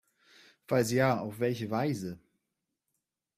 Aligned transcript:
Falls 0.65 0.89
ja, 0.93 1.19
auf 1.19 1.39
welche 1.39 1.69
Weise? 1.69 2.17